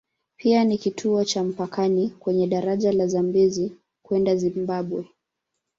[0.37, 5.05] Pia ni kituo cha mpakani kwenye daraja la Zambezi kwenda Zimbabwe.